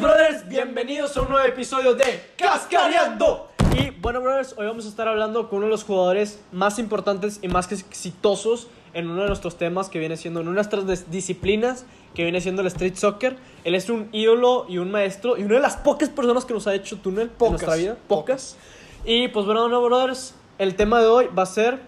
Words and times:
brothers. 0.00 0.48
Bienvenidos 0.48 1.16
a 1.16 1.22
un 1.22 1.30
nuevo 1.30 1.46
episodio 1.46 1.94
de 1.94 2.30
Cascareando. 2.36 3.48
Y 3.76 3.90
bueno, 3.90 4.20
brothers, 4.20 4.54
hoy 4.56 4.66
vamos 4.66 4.86
a 4.86 4.88
estar 4.88 5.08
hablando 5.08 5.48
con 5.48 5.58
uno 5.58 5.66
de 5.66 5.72
los 5.72 5.82
jugadores 5.82 6.40
más 6.52 6.78
importantes 6.78 7.40
y 7.42 7.48
más 7.48 7.70
exitosos 7.72 8.68
en 8.94 9.10
uno 9.10 9.22
de 9.22 9.28
nuestros 9.28 9.58
temas 9.58 9.88
que 9.88 9.98
viene 9.98 10.16
siendo 10.16 10.40
en 10.40 10.54
nuestras 10.54 11.10
disciplinas, 11.10 11.84
que 12.14 12.22
viene 12.22 12.40
siendo 12.40 12.62
el 12.62 12.68
street 12.68 12.94
soccer. 12.94 13.36
Él 13.64 13.74
es 13.74 13.90
un 13.90 14.08
ídolo 14.12 14.66
y 14.68 14.78
un 14.78 14.90
maestro 14.90 15.36
y 15.36 15.42
una 15.42 15.56
de 15.56 15.60
las 15.60 15.76
pocas 15.76 16.08
personas 16.10 16.44
que 16.44 16.54
nos 16.54 16.68
ha 16.68 16.74
hecho 16.74 16.98
túnel 16.98 17.30
en 17.40 17.50
nuestra 17.50 17.74
vida. 17.74 17.96
Pocas. 18.06 18.56
Y 19.04 19.28
pues 19.28 19.46
bueno, 19.46 19.68
no, 19.68 19.82
brothers, 19.82 20.34
el 20.58 20.76
tema 20.76 21.00
de 21.00 21.06
hoy 21.06 21.28
va 21.36 21.42
a 21.42 21.46
ser 21.46 21.80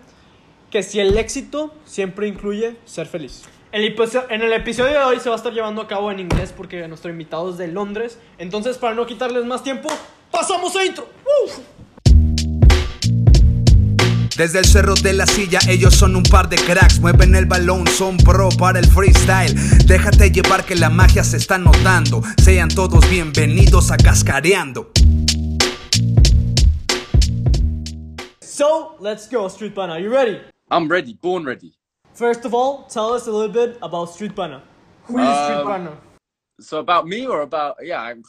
que 0.71 0.83
si 0.83 0.99
el 0.99 1.17
éxito 1.17 1.73
siempre 1.85 2.27
incluye 2.27 2.77
ser 2.87 3.07
feliz. 3.07 3.45
En 3.73 4.43
el 4.43 4.53
episodio 4.53 4.93
de 4.93 5.05
hoy 5.05 5.21
se 5.21 5.29
va 5.29 5.37
a 5.37 5.39
estar 5.39 5.53
llevando 5.53 5.83
a 5.83 5.87
cabo 5.87 6.11
en 6.11 6.19
inglés 6.19 6.53
porque 6.57 6.87
nuestro 6.89 7.11
invitado 7.11 7.51
es 7.51 7.59
de 7.59 7.69
Londres. 7.69 8.19
Entonces, 8.39 8.79
para 8.79 8.95
no 8.95 9.07
quitarles 9.07 9.45
más 9.45 9.63
tiempo, 9.63 9.89
pasamos 10.31 10.75
a 10.77 10.85
intro. 10.85 11.09
Desde 14.37 14.59
el 14.59 14.65
cerro 14.65 14.95
de 14.95 15.13
la 15.13 15.27
silla, 15.27 15.59
ellos 15.69 15.95
son 15.95 16.17
un 16.17 16.23
par 16.23 16.49
de 16.49 16.57
cracks. 16.57 16.99
Mueven 16.99 17.35
el 17.35 17.47
balón, 17.47 17.87
son 17.87 18.17
pro 18.17 18.49
para 18.49 18.79
el 18.79 18.87
freestyle. 18.87 19.55
Déjate 19.87 20.31
llevar 20.31 20.65
que 20.65 20.75
la 20.75 20.89
magia 20.89 21.23
se 21.23 21.37
está 21.37 21.59
notando. 21.59 22.23
Sean 22.43 22.69
todos 22.69 23.09
bienvenidos 23.11 23.91
a 23.91 23.99
Cascareando. 23.99 24.91
So, 28.41 28.97
let's 29.01 29.29
go, 29.31 29.47
Street 29.49 29.75
Pana. 29.75 29.95
Are 29.95 30.03
you 30.03 30.11
ready? 30.11 30.39
I'm 30.71 30.89
ready, 30.91 31.15
born 31.21 31.45
ready. 31.45 31.80
First 32.21 32.45
of 32.45 32.53
all, 32.53 32.83
tell 32.83 33.15
us 33.15 33.29
a 33.29 33.33
little 33.33 33.49
bit 33.49 33.79
about 33.81 34.11
Street 34.11 34.37
Panna. 34.37 34.63
Who 35.05 35.17
is 35.17 35.27
um, 35.27 35.45
Street 35.45 35.65
Panna? 35.65 35.97
So 36.61 36.79
about 36.79 37.09
me 37.09 37.27
or 37.27 37.41
about 37.41 37.77
yeah, 37.83 38.03
I'm, 38.03 38.23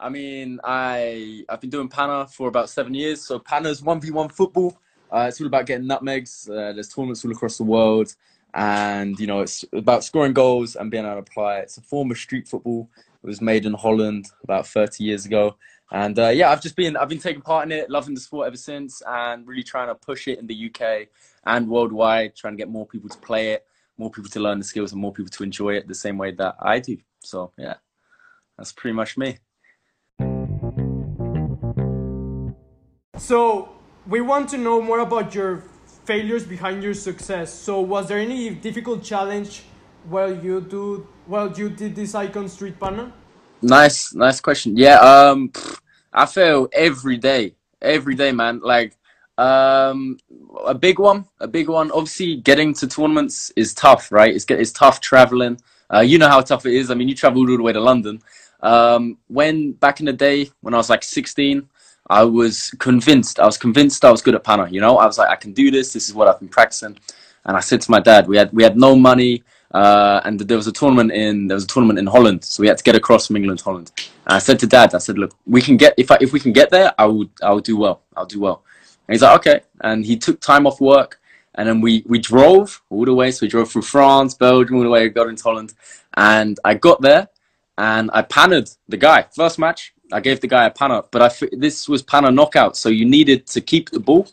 I 0.00 0.08
mean 0.08 0.58
I 0.64 1.44
I've 1.46 1.60
been 1.60 1.68
doing 1.68 1.90
Panna 1.90 2.26
for 2.28 2.48
about 2.48 2.70
seven 2.70 2.94
years. 2.94 3.20
So 3.20 3.38
Panna's 3.38 3.82
one 3.82 4.00
v 4.00 4.10
one 4.10 4.30
football. 4.30 4.78
Uh, 5.12 5.26
it's 5.28 5.38
all 5.38 5.48
about 5.48 5.66
getting 5.66 5.86
nutmegs. 5.86 6.48
Uh, 6.48 6.72
there's 6.72 6.88
tournaments 6.88 7.26
all 7.26 7.30
across 7.30 7.58
the 7.58 7.64
world, 7.64 8.16
and 8.54 9.20
you 9.20 9.26
know 9.26 9.42
it's 9.42 9.66
about 9.74 10.02
scoring 10.02 10.32
goals 10.32 10.74
and 10.74 10.90
being 10.90 11.04
able 11.04 11.16
to 11.16 11.20
apply. 11.20 11.58
It's 11.58 11.76
a 11.76 11.82
form 11.82 12.10
of 12.10 12.16
street 12.16 12.48
football. 12.48 12.88
It 13.22 13.26
was 13.26 13.42
made 13.42 13.66
in 13.66 13.74
Holland 13.74 14.30
about 14.44 14.66
30 14.66 15.04
years 15.04 15.26
ago, 15.26 15.56
and 15.92 16.18
uh, 16.18 16.28
yeah, 16.28 16.50
I've 16.50 16.62
just 16.62 16.76
been 16.76 16.96
I've 16.96 17.08
been 17.08 17.20
taking 17.20 17.42
part 17.42 17.64
in 17.64 17.72
it, 17.72 17.90
loving 17.90 18.14
the 18.14 18.20
sport 18.20 18.46
ever 18.46 18.56
since, 18.56 19.02
and 19.06 19.46
really 19.46 19.62
trying 19.62 19.88
to 19.88 19.94
push 19.94 20.26
it 20.26 20.38
in 20.38 20.46
the 20.46 20.70
UK 20.70 21.08
and 21.44 21.68
worldwide, 21.68 22.34
trying 22.34 22.54
to 22.54 22.58
get 22.58 22.68
more 22.68 22.86
people 22.86 23.08
to 23.08 23.18
play 23.18 23.52
it, 23.52 23.64
more 23.96 24.10
people 24.10 24.30
to 24.30 24.40
learn 24.40 24.58
the 24.58 24.64
skills, 24.64 24.92
and 24.92 25.00
more 25.00 25.12
people 25.12 25.30
to 25.30 25.44
enjoy 25.44 25.74
it 25.74 25.86
the 25.86 25.94
same 25.94 26.18
way 26.18 26.32
that 26.32 26.56
I 26.60 26.80
do. 26.80 26.96
So 27.20 27.52
yeah, 27.56 27.74
that's 28.58 28.72
pretty 28.72 28.94
much 28.94 29.16
me. 29.16 29.38
So 33.16 33.68
we 34.06 34.20
want 34.20 34.48
to 34.50 34.58
know 34.58 34.80
more 34.82 35.00
about 35.00 35.34
your 35.34 35.64
failures 36.04 36.44
behind 36.44 36.82
your 36.82 36.94
success. 36.94 37.52
So 37.52 37.80
was 37.80 38.08
there 38.08 38.18
any 38.18 38.50
difficult 38.50 39.02
challenge 39.04 39.62
while 40.08 40.34
you 40.34 40.60
do 40.60 41.06
while 41.26 41.50
you 41.56 41.68
did 41.68 41.94
this 41.94 42.14
icon 42.14 42.48
Street 42.48 42.78
Panna? 42.80 43.12
Nice, 43.62 44.14
nice 44.14 44.40
question. 44.40 44.76
Yeah, 44.76 44.98
um, 44.98 45.52
I 46.12 46.26
fail 46.26 46.68
every 46.72 47.16
day, 47.16 47.54
every 47.80 48.14
day, 48.14 48.32
man. 48.32 48.60
Like, 48.62 48.96
um, 49.38 50.18
a 50.64 50.74
big 50.74 50.98
one, 50.98 51.26
a 51.40 51.48
big 51.48 51.68
one. 51.68 51.90
Obviously, 51.90 52.36
getting 52.36 52.72
to 52.74 52.86
tournaments 52.86 53.52
is 53.56 53.74
tough, 53.74 54.12
right? 54.12 54.34
It's 54.34 54.44
it's 54.48 54.72
tough 54.72 55.00
traveling. 55.00 55.60
Uh, 55.92 56.00
you 56.00 56.18
know 56.18 56.28
how 56.28 56.40
tough 56.40 56.66
it 56.66 56.74
is. 56.74 56.90
I 56.90 56.94
mean, 56.94 57.08
you 57.08 57.14
traveled 57.14 57.48
all 57.50 57.56
the 57.56 57.62
way 57.62 57.72
to 57.72 57.80
London. 57.80 58.20
Um, 58.60 59.18
when 59.28 59.72
back 59.72 60.00
in 60.00 60.06
the 60.06 60.12
day, 60.12 60.50
when 60.60 60.74
I 60.74 60.78
was 60.78 60.90
like 60.90 61.02
16, 61.02 61.68
I 62.08 62.24
was 62.24 62.70
convinced. 62.78 63.38
I 63.40 63.46
was 63.46 63.58
convinced 63.58 64.04
I 64.04 64.10
was 64.10 64.22
good 64.22 64.34
at 64.34 64.44
Panna. 64.44 64.68
You 64.68 64.80
know, 64.80 64.98
I 64.98 65.06
was 65.06 65.18
like, 65.18 65.28
I 65.28 65.36
can 65.36 65.52
do 65.52 65.70
this. 65.70 65.92
This 65.92 66.08
is 66.08 66.14
what 66.14 66.28
I've 66.28 66.40
been 66.40 66.48
practicing. 66.48 66.96
And 67.44 67.56
I 67.56 67.60
said 67.60 67.80
to 67.82 67.90
my 67.90 68.00
dad, 68.00 68.26
we 68.26 68.36
had 68.36 68.52
we 68.52 68.62
had 68.62 68.76
no 68.76 68.96
money. 68.96 69.42
Uh, 69.72 70.20
and 70.24 70.40
there 70.40 70.56
was 70.56 70.66
a 70.66 70.72
tournament 70.72 71.10
in 71.12 71.48
there 71.48 71.56
was 71.56 71.64
a 71.64 71.66
tournament 71.66 71.98
in 71.98 72.06
Holland, 72.06 72.44
so 72.44 72.62
we 72.62 72.68
had 72.68 72.78
to 72.78 72.84
get 72.84 72.94
across 72.94 73.26
from 73.26 73.36
England 73.36 73.58
to 73.58 73.64
Holland. 73.64 73.90
And 74.26 74.34
I 74.34 74.38
said 74.38 74.58
to 74.60 74.66
Dad, 74.66 74.94
I 74.94 74.98
said, 74.98 75.18
look, 75.18 75.34
we 75.46 75.60
can 75.60 75.76
get 75.76 75.94
if 75.96 76.10
I, 76.10 76.18
if 76.20 76.32
we 76.32 76.40
can 76.40 76.52
get 76.52 76.70
there, 76.70 76.92
I 76.98 77.06
would 77.06 77.30
I 77.42 77.52
would 77.52 77.64
do 77.64 77.76
well. 77.76 78.02
I'll 78.16 78.26
do 78.26 78.40
well. 78.40 78.62
And 79.06 79.14
he's 79.14 79.22
like, 79.22 79.36
okay. 79.40 79.60
And 79.80 80.04
he 80.04 80.16
took 80.16 80.40
time 80.40 80.66
off 80.66 80.80
work, 80.80 81.20
and 81.56 81.68
then 81.68 81.80
we 81.80 82.04
we 82.06 82.18
drove 82.18 82.80
all 82.90 83.04
the 83.04 83.14
way. 83.14 83.30
So 83.30 83.44
we 83.44 83.48
drove 83.48 83.70
through 83.70 83.82
France, 83.82 84.34
Belgium, 84.34 84.76
all 84.76 84.82
the 84.82 84.90
way, 84.90 85.08
got 85.08 85.28
into 85.28 85.42
Holland, 85.42 85.74
and 86.14 86.58
I 86.64 86.74
got 86.74 87.02
there, 87.02 87.28
and 87.76 88.10
I 88.14 88.22
panned 88.22 88.76
the 88.88 88.96
guy 88.96 89.26
first 89.34 89.58
match. 89.58 89.92
I 90.12 90.20
gave 90.20 90.40
the 90.40 90.46
guy 90.46 90.66
a 90.66 90.70
panna, 90.70 91.02
but 91.10 91.22
I 91.22 91.46
this 91.52 91.88
was 91.88 92.02
panna 92.02 92.30
knockout, 92.30 92.76
so 92.76 92.88
you 92.88 93.04
needed 93.04 93.46
to 93.48 93.60
keep 93.60 93.90
the 93.90 94.00
ball, 94.00 94.28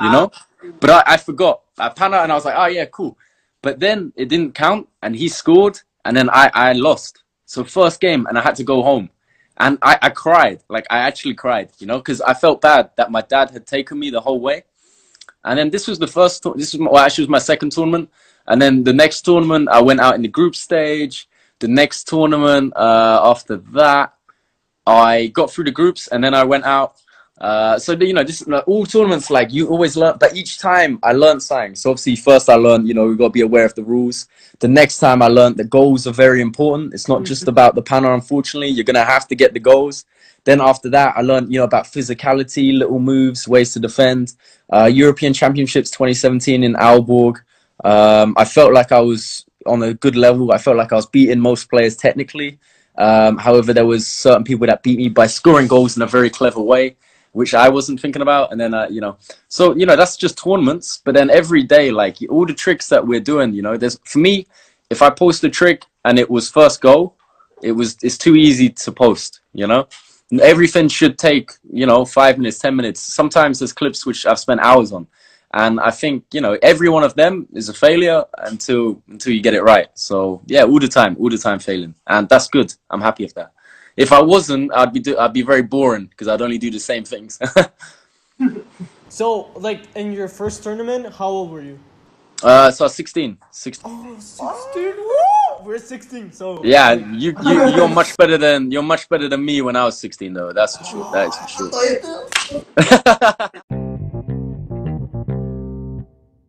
you 0.00 0.10
know. 0.10 0.30
Ah. 0.34 0.46
But 0.80 0.90
I, 0.90 1.02
I 1.06 1.16
forgot. 1.18 1.60
I 1.78 1.90
panna, 1.90 2.18
and 2.18 2.32
I 2.32 2.34
was 2.34 2.46
like, 2.46 2.54
oh 2.56 2.66
yeah, 2.66 2.86
cool. 2.86 3.18
But 3.64 3.80
then 3.80 4.12
it 4.14 4.28
didn't 4.28 4.54
count, 4.54 4.88
and 5.02 5.16
he 5.16 5.26
scored, 5.26 5.80
and 6.04 6.14
then 6.14 6.28
I, 6.28 6.50
I 6.52 6.72
lost. 6.74 7.22
So 7.46 7.64
first 7.64 7.98
game, 7.98 8.26
and 8.26 8.38
I 8.38 8.42
had 8.42 8.56
to 8.56 8.62
go 8.62 8.82
home, 8.82 9.08
and 9.56 9.78
I, 9.80 9.98
I 10.02 10.10
cried. 10.10 10.62
Like 10.68 10.86
I 10.90 10.98
actually 10.98 11.32
cried, 11.32 11.70
you 11.78 11.86
know, 11.86 11.96
because 11.96 12.20
I 12.20 12.34
felt 12.34 12.60
bad 12.60 12.90
that 12.98 13.10
my 13.10 13.22
dad 13.22 13.52
had 13.52 13.66
taken 13.66 13.98
me 13.98 14.10
the 14.10 14.20
whole 14.20 14.38
way. 14.38 14.64
And 15.44 15.58
then 15.58 15.70
this 15.70 15.88
was 15.88 15.98
the 15.98 16.06
first. 16.06 16.42
This 16.56 16.74
was 16.74 16.80
well, 16.80 16.98
actually 16.98 17.22
was 17.22 17.30
my 17.30 17.38
second 17.38 17.72
tournament, 17.72 18.10
and 18.46 18.60
then 18.60 18.84
the 18.84 18.92
next 18.92 19.22
tournament 19.22 19.70
I 19.70 19.80
went 19.80 20.00
out 20.00 20.14
in 20.14 20.20
the 20.20 20.28
group 20.28 20.54
stage. 20.54 21.26
The 21.60 21.68
next 21.68 22.06
tournament 22.06 22.74
uh, 22.76 23.20
after 23.24 23.56
that, 23.72 24.12
I 24.86 25.28
got 25.28 25.50
through 25.50 25.64
the 25.64 25.78
groups, 25.80 26.08
and 26.08 26.22
then 26.22 26.34
I 26.34 26.44
went 26.44 26.64
out 26.64 26.96
uh, 27.40 27.78
so 27.78 27.92
you 27.92 28.12
know, 28.12 28.22
just 28.22 28.46
like, 28.46 28.66
all 28.68 28.86
tournaments, 28.86 29.28
like 29.28 29.52
you 29.52 29.68
always 29.68 29.96
learn, 29.96 30.16
but 30.20 30.36
each 30.36 30.58
time 30.58 31.00
I 31.02 31.12
learned 31.12 31.42
something. 31.42 31.74
So 31.74 31.90
obviously, 31.90 32.16
first 32.16 32.48
I 32.48 32.54
learned, 32.54 32.86
you 32.86 32.94
know, 32.94 33.06
we 33.06 33.16
got 33.16 33.28
to 33.28 33.30
be 33.30 33.40
aware 33.40 33.64
of 33.64 33.74
the 33.74 33.82
rules. 33.82 34.28
The 34.60 34.68
next 34.68 34.98
time 34.98 35.20
I 35.20 35.26
learned 35.26 35.56
that 35.56 35.68
goals 35.68 36.06
are 36.06 36.12
very 36.12 36.40
important. 36.40 36.94
It's 36.94 37.08
not 37.08 37.24
just 37.24 37.42
mm-hmm. 37.42 37.50
about 37.50 37.74
the 37.74 37.82
panel. 37.82 38.14
Unfortunately, 38.14 38.68
you're 38.68 38.84
gonna 38.84 39.04
have 39.04 39.26
to 39.28 39.34
get 39.34 39.52
the 39.52 39.60
goals. 39.60 40.04
Then 40.44 40.60
after 40.60 40.88
that, 40.90 41.16
I 41.16 41.22
learned, 41.22 41.52
you 41.52 41.58
know, 41.58 41.64
about 41.64 41.86
physicality, 41.86 42.78
little 42.78 43.00
moves, 43.00 43.48
ways 43.48 43.72
to 43.72 43.80
defend. 43.80 44.34
Uh, 44.72 44.84
European 44.84 45.32
Championships 45.32 45.90
2017 45.90 46.62
in 46.62 46.74
Aalborg. 46.74 47.38
Um, 47.82 48.34
I 48.36 48.44
felt 48.44 48.72
like 48.72 48.92
I 48.92 49.00
was 49.00 49.44
on 49.66 49.82
a 49.82 49.94
good 49.94 50.16
level. 50.16 50.52
I 50.52 50.58
felt 50.58 50.76
like 50.76 50.92
I 50.92 50.96
was 50.96 51.06
beating 51.06 51.40
most 51.40 51.68
players 51.68 51.96
technically. 51.96 52.58
Um, 52.96 53.38
however, 53.38 53.72
there 53.72 53.86
was 53.86 54.06
certain 54.06 54.44
people 54.44 54.68
that 54.68 54.84
beat 54.84 54.98
me 54.98 55.08
by 55.08 55.26
scoring 55.26 55.66
goals 55.66 55.96
in 55.96 56.02
a 56.02 56.06
very 56.06 56.30
clever 56.30 56.60
way 56.60 56.96
which 57.34 57.52
I 57.52 57.68
wasn't 57.68 58.00
thinking 58.00 58.22
about. 58.22 58.52
And 58.52 58.60
then, 58.60 58.72
uh, 58.72 58.86
you 58.88 59.00
know, 59.00 59.18
so, 59.48 59.74
you 59.74 59.86
know, 59.86 59.96
that's 59.96 60.16
just 60.16 60.38
tournaments. 60.38 61.02
But 61.04 61.14
then 61.14 61.30
every 61.30 61.64
day, 61.64 61.90
like 61.90 62.16
all 62.30 62.46
the 62.46 62.54
tricks 62.54 62.88
that 62.88 63.04
we're 63.04 63.20
doing, 63.20 63.52
you 63.52 63.60
know, 63.60 63.76
there's, 63.76 63.98
for 64.04 64.20
me, 64.20 64.46
if 64.88 65.02
I 65.02 65.10
post 65.10 65.42
a 65.42 65.50
trick 65.50 65.84
and 66.04 66.18
it 66.18 66.30
was 66.30 66.48
first 66.48 66.80
goal, 66.80 67.16
it 67.60 67.72
was, 67.72 67.96
it's 68.02 68.18
too 68.18 68.36
easy 68.36 68.70
to 68.70 68.92
post, 68.92 69.40
you 69.52 69.66
know? 69.66 69.88
Everything 70.40 70.86
should 70.88 71.18
take, 71.18 71.50
you 71.72 71.86
know, 71.86 72.04
five 72.04 72.38
minutes, 72.38 72.60
10 72.60 72.74
minutes. 72.74 73.00
Sometimes 73.00 73.58
there's 73.58 73.72
clips 73.72 74.06
which 74.06 74.26
I've 74.26 74.38
spent 74.38 74.60
hours 74.60 74.92
on. 74.92 75.06
And 75.52 75.80
I 75.80 75.90
think, 75.90 76.24
you 76.32 76.40
know, 76.40 76.56
every 76.62 76.88
one 76.88 77.02
of 77.02 77.14
them 77.14 77.48
is 77.52 77.68
a 77.68 77.74
failure 77.74 78.24
until, 78.38 79.02
until 79.08 79.32
you 79.32 79.42
get 79.42 79.54
it 79.54 79.62
right. 79.62 79.88
So 79.94 80.40
yeah, 80.46 80.62
all 80.62 80.78
the 80.78 80.88
time, 80.88 81.16
all 81.18 81.30
the 81.30 81.38
time 81.38 81.58
failing. 81.58 81.94
And 82.06 82.28
that's 82.28 82.46
good. 82.46 82.72
I'm 82.90 83.00
happy 83.00 83.24
with 83.24 83.34
that 83.34 83.52
if 83.96 84.12
I 84.12 84.20
wasn't, 84.20 84.72
I'd 84.74 84.92
be 84.92 85.00
do, 85.00 85.16
I'd 85.18 85.32
be 85.32 85.42
very 85.42 85.62
boring 85.62 86.06
because 86.06 86.28
I'd 86.28 86.42
only 86.42 86.58
do 86.58 86.70
the 86.70 86.80
same 86.80 87.04
things. 87.04 87.38
so, 89.08 89.50
like 89.54 89.82
in 89.94 90.12
your 90.12 90.28
first 90.28 90.62
tournament, 90.62 91.14
how 91.14 91.28
old 91.28 91.50
were 91.50 91.62
you? 91.62 91.78
Uh, 92.42 92.70
so 92.70 92.86
16. 92.86 93.38
16. 93.50 93.90
Oh, 93.90 94.16
16. 94.18 94.96
Woo! 94.96 95.64
We're 95.64 95.78
16, 95.78 96.32
so 96.32 96.62
Yeah, 96.62 96.92
you, 96.92 97.34
you 97.42 97.68
you're 97.70 97.88
much 97.88 98.14
better 98.18 98.36
than 98.36 98.70
you're 98.70 98.82
much 98.82 99.08
better 99.08 99.28
than 99.28 99.42
me 99.42 99.62
when 99.62 99.76
I 99.76 99.84
was 99.84 99.96
16 99.98 100.34
though. 100.34 100.52
That's 100.52 100.76
for 100.76 100.84
sure. 100.84 101.10
That 101.12 101.28
is 101.28 101.36
for 101.36 101.48
sure. 101.48 101.70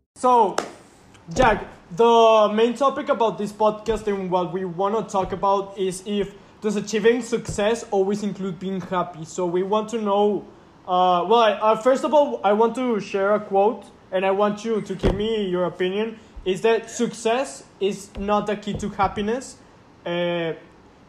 so, 0.18 0.58
Jack, 1.34 1.66
the 1.96 2.52
main 2.54 2.74
topic 2.74 3.08
about 3.08 3.38
this 3.38 3.54
podcast 3.54 4.08
and 4.08 4.30
what 4.30 4.52
we 4.52 4.66
want 4.66 4.98
to 4.98 5.10
talk 5.10 5.32
about 5.32 5.78
is 5.78 6.04
if 6.06 6.34
does 6.62 6.76
achieving 6.76 7.22
success 7.22 7.86
always 7.92 8.24
include 8.24 8.60
being 8.60 8.82
happy? 8.82 9.26
So 9.26 9.46
we 9.46 9.64
want 9.64 9.90
to 9.90 10.02
know. 10.02 10.46
Uh, 10.88 11.26
well, 11.28 11.40
I, 11.40 11.52
uh, 11.54 11.76
first 11.76 12.04
of 12.04 12.14
all, 12.14 12.42
I 12.44 12.54
want 12.54 12.76
to 12.76 13.00
share 13.00 13.34
a 13.34 13.40
quote, 13.40 13.86
and 14.12 14.26
I 14.26 14.32
want 14.32 14.64
you 14.64 14.82
to 14.82 14.96
give 14.96 15.16
me 15.16 15.48
your 15.48 15.66
opinion. 15.66 16.20
Is 16.46 16.62
that 16.62 16.90
success 16.90 17.64
is 17.80 18.10
not 18.18 18.46
the 18.48 18.56
key 18.56 18.74
to 18.76 18.90
happiness? 18.90 19.58
Uh, 20.06 20.54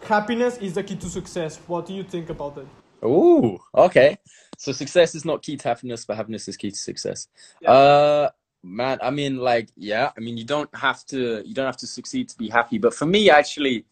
happiness 0.02 0.56
is 0.58 0.74
the 0.74 0.82
key 0.82 0.96
to 0.96 1.08
success. 1.08 1.58
What 1.66 1.86
do 1.86 1.92
you 1.92 2.02
think 2.02 2.30
about 2.30 2.54
that? 2.54 2.66
Oh, 3.02 3.58
okay. 3.74 4.16
So 4.56 4.72
success 4.72 5.14
is 5.14 5.24
not 5.24 5.42
key 5.42 5.56
to 5.58 5.68
happiness, 5.68 6.06
but 6.06 6.16
happiness 6.16 6.48
is 6.48 6.56
key 6.56 6.70
to 6.70 6.76
success. 6.76 7.28
Yeah. 7.60 7.70
Uh, 7.70 8.30
man, 8.62 8.98
I 9.02 9.10
mean, 9.10 9.36
like, 9.36 9.68
yeah. 9.76 10.10
I 10.16 10.20
mean, 10.20 10.38
you 10.38 10.44
don't 10.44 10.74
have 10.74 11.04
to. 11.06 11.42
You 11.46 11.54
don't 11.54 11.66
have 11.66 11.76
to 11.78 11.86
succeed 11.86 12.30
to 12.30 12.38
be 12.38 12.48
happy. 12.48 12.78
But 12.78 12.94
for 12.94 13.04
me, 13.06 13.28
actually, 13.28 13.84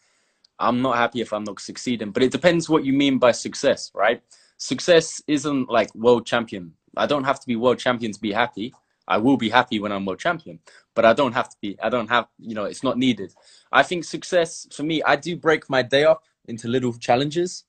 I'm 0.58 0.82
not 0.82 0.96
happy 0.96 1.20
if 1.20 1.32
I'm 1.32 1.44
not 1.44 1.60
succeeding. 1.60 2.10
But 2.10 2.22
it 2.22 2.32
depends 2.32 2.68
what 2.68 2.84
you 2.84 2.92
mean 2.92 3.18
by 3.18 3.32
success, 3.32 3.90
right? 3.94 4.22
Success 4.56 5.22
isn't 5.26 5.68
like 5.68 5.94
world 5.94 6.26
champion. 6.26 6.72
I 6.96 7.06
don't 7.06 7.24
have 7.24 7.40
to 7.40 7.46
be 7.46 7.56
world 7.56 7.78
champion 7.78 8.12
to 8.12 8.20
be 8.20 8.32
happy. 8.32 8.72
I 9.06 9.18
will 9.18 9.36
be 9.36 9.50
happy 9.50 9.80
when 9.80 9.92
I'm 9.92 10.06
world 10.06 10.18
champion, 10.18 10.60
but 10.94 11.04
I 11.04 11.12
don't 11.12 11.32
have 11.32 11.50
to 11.50 11.56
be. 11.60 11.76
I 11.82 11.88
don't 11.90 12.08
have, 12.08 12.26
you 12.38 12.54
know, 12.54 12.64
it's 12.64 12.82
not 12.82 12.96
needed. 12.96 13.34
I 13.70 13.82
think 13.82 14.04
success 14.04 14.66
for 14.72 14.82
me, 14.82 15.02
I 15.02 15.16
do 15.16 15.36
break 15.36 15.68
my 15.68 15.82
day 15.82 16.04
up 16.04 16.24
into 16.46 16.68
little 16.68 16.92
challenges. 16.94 17.64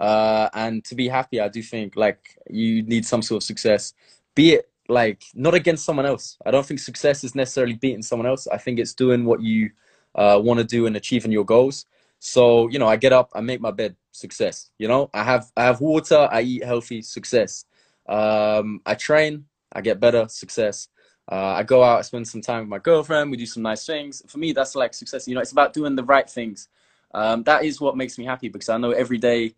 Uh, 0.00 0.48
and 0.54 0.84
to 0.84 0.94
be 0.94 1.08
happy, 1.08 1.40
I 1.40 1.48
do 1.48 1.62
think 1.62 1.96
like 1.96 2.38
you 2.48 2.82
need 2.84 3.04
some 3.04 3.20
sort 3.20 3.42
of 3.42 3.46
success, 3.46 3.92
be 4.34 4.52
it 4.52 4.70
like 4.88 5.24
not 5.34 5.54
against 5.54 5.84
someone 5.84 6.06
else. 6.06 6.38
I 6.46 6.50
don't 6.50 6.64
think 6.64 6.80
success 6.80 7.24
is 7.24 7.34
necessarily 7.34 7.74
beating 7.74 8.02
someone 8.02 8.26
else. 8.26 8.46
I 8.46 8.56
think 8.58 8.78
it's 8.78 8.94
doing 8.94 9.24
what 9.24 9.42
you 9.42 9.70
uh, 10.14 10.40
want 10.42 10.58
to 10.58 10.64
do 10.64 10.86
and 10.86 10.96
achieving 10.96 11.32
your 11.32 11.44
goals. 11.44 11.84
So 12.18 12.68
you 12.68 12.78
know, 12.78 12.86
I 12.88 12.96
get 12.96 13.12
up, 13.12 13.30
I 13.34 13.40
make 13.40 13.60
my 13.60 13.70
bed, 13.70 13.96
success. 14.12 14.70
You 14.78 14.88
know, 14.88 15.10
I 15.14 15.22
have 15.24 15.50
I 15.56 15.64
have 15.64 15.80
water, 15.80 16.28
I 16.30 16.42
eat 16.42 16.64
healthy, 16.64 17.02
success. 17.02 17.64
Um, 18.08 18.80
I 18.86 18.94
train, 18.94 19.46
I 19.72 19.80
get 19.80 20.00
better, 20.00 20.26
success. 20.28 20.88
Uh, 21.30 21.54
I 21.58 21.62
go 21.62 21.84
out, 21.84 21.98
I 21.98 22.02
spend 22.02 22.26
some 22.26 22.40
time 22.40 22.60
with 22.60 22.68
my 22.70 22.78
girlfriend, 22.78 23.30
we 23.30 23.36
do 23.36 23.44
some 23.46 23.62
nice 23.62 23.84
things. 23.84 24.22
For 24.28 24.38
me, 24.38 24.52
that's 24.52 24.74
like 24.74 24.94
success. 24.94 25.28
You 25.28 25.34
know, 25.34 25.42
it's 25.42 25.52
about 25.52 25.74
doing 25.74 25.94
the 25.94 26.04
right 26.04 26.28
things. 26.28 26.68
Um, 27.14 27.42
that 27.44 27.64
is 27.64 27.80
what 27.80 27.96
makes 27.96 28.18
me 28.18 28.24
happy 28.24 28.48
because 28.48 28.68
I 28.68 28.78
know 28.78 28.92
every 28.92 29.18
day 29.18 29.54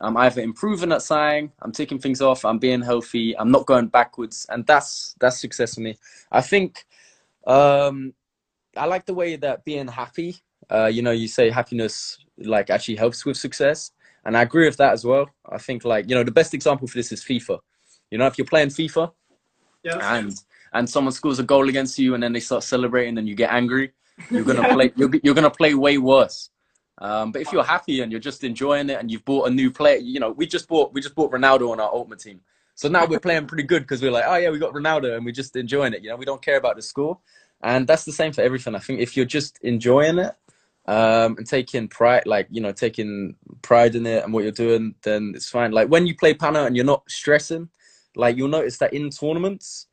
I'm 0.00 0.16
either 0.16 0.42
improving 0.42 0.90
at 0.92 1.02
something, 1.02 1.52
I'm 1.60 1.72
taking 1.72 1.98
things 2.00 2.20
off, 2.20 2.44
I'm 2.44 2.58
being 2.58 2.82
healthy, 2.82 3.38
I'm 3.38 3.52
not 3.52 3.66
going 3.66 3.86
backwards, 3.86 4.46
and 4.48 4.66
that's 4.66 5.14
that's 5.20 5.40
success 5.40 5.74
for 5.76 5.80
me. 5.80 5.96
I 6.30 6.40
think 6.40 6.84
um, 7.46 8.14
I 8.76 8.86
like 8.86 9.06
the 9.06 9.14
way 9.14 9.36
that 9.36 9.64
being 9.64 9.88
happy. 9.88 10.36
Uh, 10.70 10.86
you 10.86 11.02
know, 11.02 11.10
you 11.10 11.28
say 11.28 11.50
happiness 11.50 12.18
like 12.38 12.70
actually 12.70 12.96
helps 12.96 13.24
with 13.24 13.36
success, 13.36 13.92
and 14.24 14.36
I 14.36 14.42
agree 14.42 14.66
with 14.66 14.76
that 14.78 14.92
as 14.92 15.04
well. 15.04 15.28
I 15.50 15.58
think 15.58 15.84
like 15.84 16.08
you 16.08 16.14
know 16.14 16.24
the 16.24 16.30
best 16.30 16.54
example 16.54 16.86
for 16.88 16.96
this 16.96 17.12
is 17.12 17.24
FIFA. 17.24 17.58
You 18.10 18.18
know, 18.18 18.26
if 18.26 18.38
you're 18.38 18.46
playing 18.46 18.68
FIFA, 18.68 19.12
yeah. 19.82 20.16
and 20.16 20.34
and 20.72 20.88
someone 20.88 21.12
scores 21.12 21.38
a 21.38 21.42
goal 21.42 21.68
against 21.68 21.98
you, 21.98 22.14
and 22.14 22.22
then 22.22 22.32
they 22.32 22.40
start 22.40 22.62
celebrating, 22.62 23.18
and 23.18 23.28
you 23.28 23.34
get 23.34 23.52
angry, 23.52 23.92
you're 24.30 24.44
gonna 24.44 24.62
yeah. 24.62 24.74
play. 24.74 24.92
You're, 24.96 25.10
you're 25.22 25.34
gonna 25.34 25.50
play 25.50 25.74
way 25.74 25.98
worse. 25.98 26.50
Um, 26.98 27.32
but 27.32 27.42
if 27.42 27.52
you're 27.52 27.64
happy 27.64 28.00
and 28.00 28.12
you're 28.12 28.20
just 28.20 28.44
enjoying 28.44 28.90
it 28.90 29.00
and 29.00 29.10
you've 29.10 29.24
bought 29.24 29.48
a 29.48 29.50
new 29.50 29.70
player, 29.70 29.96
you 29.96 30.20
know, 30.20 30.30
we 30.30 30.46
just 30.46 30.68
bought 30.68 30.92
we 30.92 31.00
just 31.00 31.14
bought 31.14 31.32
Ronaldo 31.32 31.70
on 31.70 31.80
our 31.80 31.92
ultimate 31.92 32.20
team. 32.20 32.40
So 32.74 32.88
now 32.88 33.06
we're 33.06 33.20
playing 33.20 33.46
pretty 33.46 33.64
good 33.64 33.82
because 33.82 34.00
we're 34.00 34.12
like, 34.12 34.24
oh 34.26 34.36
yeah, 34.36 34.50
we 34.50 34.58
got 34.58 34.72
Ronaldo 34.72 35.16
and 35.16 35.24
we're 35.24 35.32
just 35.32 35.56
enjoying 35.56 35.94
it. 35.94 36.02
You 36.02 36.10
know, 36.10 36.16
we 36.16 36.24
don't 36.24 36.42
care 36.42 36.56
about 36.56 36.76
the 36.76 36.82
score, 36.82 37.18
and 37.62 37.86
that's 37.86 38.04
the 38.04 38.12
same 38.12 38.32
for 38.32 38.42
everything. 38.42 38.74
I 38.74 38.78
think 38.78 39.00
if 39.00 39.16
you're 39.16 39.26
just 39.26 39.58
enjoying 39.62 40.18
it 40.18 40.32
um, 40.86 41.36
and 41.38 41.46
taking 41.46 41.88
pride, 41.88 42.24
like 42.26 42.48
you 42.50 42.60
know, 42.60 42.72
taking 42.72 43.36
pride 43.62 43.94
in 43.94 44.06
it 44.06 44.24
and 44.24 44.32
what 44.32 44.42
you're 44.42 44.52
doing, 44.52 44.94
then 45.02 45.32
it's 45.34 45.48
fine. 45.48 45.72
Like 45.72 45.88
when 45.88 46.06
you 46.06 46.16
play 46.16 46.34
Panna 46.34 46.64
and 46.64 46.76
you're 46.76 46.84
not 46.84 47.08
stressing, 47.08 47.68
like 48.16 48.36
you'll 48.36 48.48
notice 48.48 48.78
that 48.78 48.92
in 48.92 49.10
tournaments, 49.10 49.86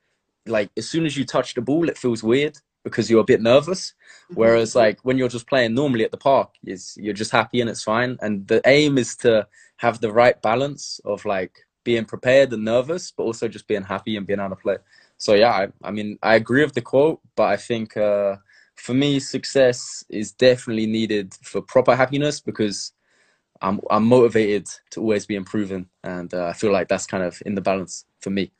like 0.45 0.69
as 0.77 0.89
soon 0.89 1.05
as 1.05 1.15
you 1.15 1.25
touch 1.25 1.53
the 1.53 1.61
ball, 1.61 1.89
it 1.89 1.97
feels 1.97 2.23
weird 2.23 2.57
because 2.83 3.09
you're 3.09 3.21
a 3.21 3.25
bit 3.25 3.41
nervous. 3.41 3.93
Mm-hmm. 4.25 4.39
Whereas 4.39 4.75
like 4.75 4.99
when 5.03 5.17
you're 5.17 5.29
just 5.29 5.47
playing 5.47 5.73
normally 5.73 6.03
at 6.03 6.11
the 6.11 6.17
park, 6.17 6.51
is 6.65 6.97
you're 6.99 7.13
just 7.13 7.31
happy 7.31 7.61
and 7.61 7.69
it's 7.69 7.83
fine. 7.83 8.17
And 8.21 8.47
the 8.47 8.61
aim 8.65 8.97
is 8.97 9.15
to 9.17 9.47
have 9.77 10.01
the 10.01 10.11
right 10.11 10.41
balance 10.41 10.99
of 11.05 11.23
like 11.25 11.53
being 11.83 12.05
prepared 12.05 12.51
and 12.51 12.65
nervous, 12.65 13.11
but 13.11 13.23
also 13.23 13.47
just 13.47 13.67
being 13.67 13.83
happy 13.83 14.17
and 14.17 14.25
being 14.25 14.39
able 14.39 14.49
to 14.49 14.55
play. 14.55 14.77
So 15.17 15.33
yeah, 15.33 15.51
I, 15.51 15.67
I 15.83 15.91
mean 15.91 16.17
I 16.23 16.35
agree 16.35 16.63
with 16.63 16.73
the 16.73 16.81
quote, 16.81 17.19
but 17.35 17.49
I 17.49 17.57
think 17.57 17.95
uh, 17.95 18.37
for 18.79 18.93
me 18.93 19.19
success 19.19 20.03
is 20.09 20.31
definitely 20.31 20.87
needed 20.87 21.33
for 21.41 21.61
proper 21.61 21.95
happiness 21.95 22.39
because 22.39 22.93
I'm 23.61 23.81
I'm 23.89 24.05
motivated 24.05 24.67
to 24.91 25.01
always 25.01 25.25
be 25.25 25.35
improving, 25.35 25.87
and 26.03 26.33
uh, 26.33 26.45
I 26.45 26.53
feel 26.53 26.71
like 26.71 26.87
that's 26.87 27.05
kind 27.05 27.23
of 27.23 27.41
in 27.45 27.55
the 27.55 27.61
balance 27.61 28.05
for 28.21 28.29
me 28.29 28.51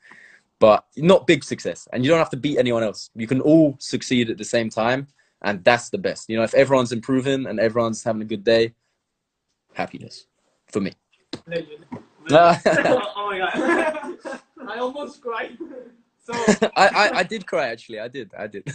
but 0.60 0.84
not 0.96 1.26
big 1.26 1.42
success. 1.42 1.88
And 1.92 2.04
you 2.04 2.10
don't 2.10 2.18
have 2.18 2.30
to 2.30 2.36
beat 2.36 2.58
anyone 2.58 2.84
else. 2.84 3.10
You 3.16 3.26
can 3.26 3.40
all 3.40 3.76
succeed 3.80 4.30
at 4.30 4.38
the 4.38 4.44
same 4.44 4.70
time, 4.70 5.08
and 5.42 5.64
that's 5.64 5.88
the 5.88 5.98
best. 5.98 6.28
You 6.28 6.36
know, 6.36 6.44
if 6.44 6.54
everyone's 6.54 6.92
improving 6.92 7.46
and 7.46 7.58
everyone's 7.58 8.04
having 8.04 8.22
a 8.22 8.26
good 8.26 8.44
day, 8.44 8.74
happiness 9.72 10.26
for 10.70 10.80
me. 10.80 10.92
Legend. 11.46 11.84
oh 12.30 13.26
my 13.30 13.38
god, 13.38 14.40
I 14.68 14.78
almost 14.78 15.22
cried. 15.22 15.56
So 16.22 16.34
I, 16.76 16.88
I, 16.88 17.10
I 17.18 17.22
did 17.24 17.46
cry 17.46 17.68
actually. 17.68 17.98
I 17.98 18.08
did. 18.08 18.30
I 18.38 18.46
did. 18.46 18.70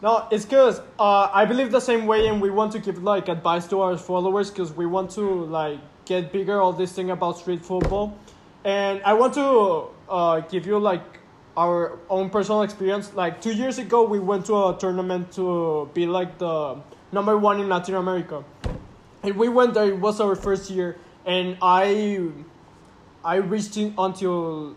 No, 0.00 0.28
it's 0.30 0.44
because 0.44 0.80
uh, 0.98 1.28
I 1.32 1.44
believe 1.44 1.72
the 1.72 1.80
same 1.80 2.06
way, 2.06 2.28
and 2.28 2.40
we 2.40 2.50
want 2.50 2.72
to 2.72 2.78
give 2.78 3.02
like 3.02 3.28
advice 3.28 3.66
to 3.68 3.80
our 3.80 3.96
followers 3.96 4.50
because 4.50 4.72
we 4.72 4.86
want 4.86 5.10
to 5.12 5.44
like 5.46 5.80
get 6.04 6.32
bigger. 6.32 6.60
All 6.60 6.72
this 6.72 6.92
thing 6.92 7.10
about 7.10 7.38
street 7.38 7.64
football, 7.64 8.16
and 8.64 9.02
I 9.04 9.14
want 9.14 9.34
to 9.34 9.88
uh, 10.08 10.40
give 10.40 10.66
you 10.66 10.78
like 10.78 11.02
our 11.56 11.98
own 12.08 12.30
personal 12.30 12.62
experience. 12.62 13.12
Like 13.14 13.40
two 13.40 13.52
years 13.52 13.78
ago, 13.78 14.04
we 14.04 14.20
went 14.20 14.46
to 14.46 14.68
a 14.68 14.76
tournament 14.78 15.32
to 15.32 15.90
be 15.94 16.06
like 16.06 16.38
the 16.38 16.80
number 17.10 17.36
one 17.36 17.58
in 17.58 17.68
Latin 17.68 17.96
America, 17.96 18.44
and 19.24 19.34
we 19.34 19.48
went 19.48 19.74
there. 19.74 19.86
It 19.86 19.98
was 19.98 20.20
our 20.20 20.36
first 20.36 20.70
year, 20.70 20.96
and 21.26 21.58
I, 21.60 22.30
I 23.24 23.36
reached 23.36 23.76
in 23.76 23.94
until 23.98 24.76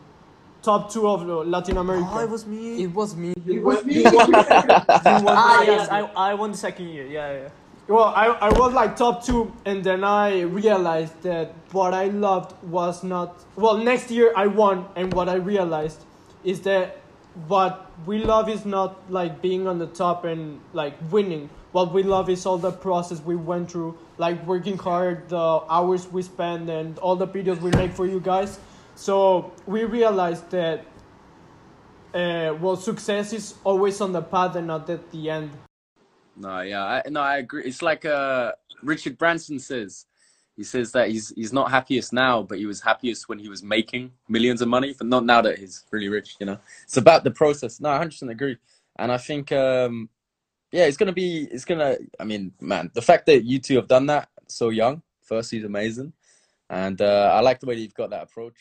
top 0.61 0.91
two 0.91 1.07
of 1.07 1.25
Latin 1.47 1.77
America. 1.77 2.07
Oh, 2.11 2.19
it 2.19 2.29
was 2.29 2.45
me. 2.45 2.83
It 2.83 2.93
was 2.93 3.15
me. 3.15 3.33
It 3.45 3.63
was 3.63 3.83
me. 3.83 4.03
ah, 4.07 5.63
yes, 5.63 5.89
I, 5.89 6.01
I 6.15 6.33
won 6.33 6.51
the 6.51 6.57
second 6.57 6.89
year. 6.89 7.07
Yeah, 7.07 7.33
yeah. 7.33 7.49
Well, 7.87 8.13
I, 8.15 8.27
I 8.27 8.49
was 8.57 8.73
like 8.73 8.95
top 8.95 9.25
two, 9.25 9.51
and 9.65 9.83
then 9.83 10.03
I 10.03 10.41
realized 10.41 11.21
that 11.23 11.53
what 11.71 11.93
I 11.93 12.05
loved 12.05 12.53
was 12.63 13.03
not. 13.03 13.43
Well, 13.55 13.77
next 13.77 14.11
year 14.11 14.33
I 14.35 14.47
won, 14.47 14.85
and 14.95 15.13
what 15.13 15.27
I 15.27 15.35
realized 15.35 16.05
is 16.43 16.61
that 16.61 16.97
what 17.47 17.91
we 18.05 18.19
love 18.19 18.49
is 18.49 18.65
not 18.65 19.11
like 19.11 19.41
being 19.41 19.67
on 19.67 19.79
the 19.79 19.87
top 19.87 20.25
and 20.25 20.59
like 20.73 20.93
winning. 21.11 21.49
What 21.71 21.93
we 21.93 22.03
love 22.03 22.29
is 22.29 22.45
all 22.45 22.57
the 22.57 22.71
process 22.71 23.21
we 23.21 23.35
went 23.35 23.71
through, 23.71 23.97
like 24.17 24.45
working 24.45 24.77
hard, 24.77 25.29
the 25.29 25.61
hours 25.69 26.07
we 26.11 26.21
spend, 26.21 26.69
and 26.69 26.99
all 26.99 27.15
the 27.15 27.27
videos 27.27 27.59
we 27.61 27.71
make 27.71 27.93
for 27.93 28.05
you 28.05 28.19
guys. 28.19 28.59
So 28.95 29.51
we 29.65 29.83
realized 29.83 30.49
that, 30.51 30.85
uh, 32.13 32.55
well, 32.59 32.75
success 32.75 33.33
is 33.33 33.55
always 33.63 33.99
on 34.01 34.11
the 34.11 34.21
path 34.21 34.55
and 34.55 34.67
not 34.67 34.89
at 34.89 35.09
the 35.11 35.29
end. 35.29 35.51
No, 36.35 36.61
yeah, 36.61 36.83
I, 36.83 37.09
no, 37.09 37.21
I 37.21 37.37
agree. 37.37 37.63
It's 37.65 37.81
like 37.81 38.05
uh, 38.05 38.53
Richard 38.83 39.17
Branson 39.17 39.59
says. 39.59 40.05
He 40.57 40.65
says 40.65 40.91
that 40.91 41.09
he's 41.09 41.29
he's 41.29 41.53
not 41.53 41.71
happiest 41.71 42.11
now, 42.11 42.43
but 42.43 42.57
he 42.57 42.65
was 42.65 42.81
happiest 42.81 43.29
when 43.29 43.39
he 43.39 43.47
was 43.47 43.63
making 43.63 44.11
millions 44.27 44.61
of 44.61 44.67
money, 44.67 44.93
but 44.95 45.07
not 45.07 45.25
now 45.25 45.41
that 45.41 45.57
he's 45.57 45.85
really 45.91 46.09
rich. 46.09 46.35
You 46.39 46.45
know, 46.45 46.57
it's 46.83 46.97
about 46.97 47.23
the 47.23 47.31
process. 47.31 47.79
No, 47.79 47.89
I 47.89 47.97
hundred 47.97 48.11
percent 48.11 48.31
agree, 48.31 48.57
and 48.99 49.11
I 49.11 49.17
think, 49.17 49.51
um, 49.53 50.09
yeah, 50.71 50.85
it's 50.85 50.97
gonna 50.97 51.13
be, 51.13 51.47
it's 51.49 51.65
gonna. 51.65 51.97
I 52.19 52.25
mean, 52.25 52.51
man, 52.59 52.91
the 52.93 53.01
fact 53.01 53.25
that 53.27 53.45
you 53.45 53.59
two 53.59 53.77
have 53.77 53.87
done 53.87 54.05
that 54.07 54.27
so 54.47 54.69
young, 54.69 55.01
first, 55.21 55.53
is 55.53 55.63
amazing, 55.63 56.11
and 56.69 57.01
uh, 57.01 57.31
I 57.33 57.39
like 57.39 57.61
the 57.61 57.65
way 57.65 57.75
that 57.75 57.81
you've 57.81 57.93
got 57.93 58.09
that 58.09 58.23
approach. 58.23 58.57